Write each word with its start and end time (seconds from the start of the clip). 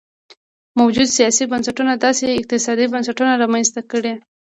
موجوده 0.79 1.11
سیاسي 1.17 1.43
بنسټونو 1.51 1.93
داسې 2.05 2.23
اقتصادي 2.39 2.85
بنسټونه 2.93 3.33
رامنځته 3.43 3.81
کړي. 3.91 4.13